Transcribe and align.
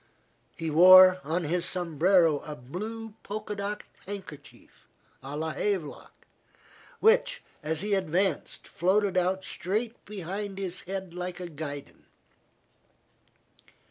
He 0.57 0.71
wore 0.71 1.21
on 1.23 1.43
his 1.43 1.63
sombrero 1.63 2.39
a 2.39 2.55
blue 2.55 3.13
polka 3.21 3.53
dot 3.53 3.83
handkerchief, 4.07 4.87
a 5.21 5.37
la 5.37 5.51
Havelock, 5.51 6.25
which, 6.99 7.43
as 7.61 7.81
he 7.81 7.93
advanced, 7.93 8.67
floated 8.67 9.15
out 9.15 9.43
straight 9.43 10.03
behind 10.05 10.57
his 10.57 10.81
head, 10.89 11.13
like 11.13 11.39
a 11.39 11.49
guidon. 11.49 12.07